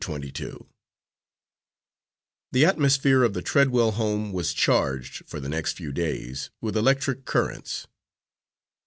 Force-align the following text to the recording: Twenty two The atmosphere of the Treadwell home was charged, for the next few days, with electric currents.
Twenty 0.03 0.31
two 0.31 0.65
The 2.51 2.65
atmosphere 2.65 3.21
of 3.21 3.35
the 3.35 3.43
Treadwell 3.43 3.91
home 3.91 4.33
was 4.33 4.51
charged, 4.51 5.23
for 5.29 5.39
the 5.39 5.47
next 5.47 5.73
few 5.77 5.91
days, 5.91 6.49
with 6.59 6.75
electric 6.75 7.23
currents. 7.25 7.85